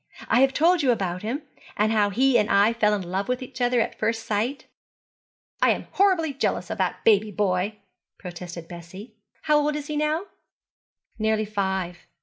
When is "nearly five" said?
11.19-11.99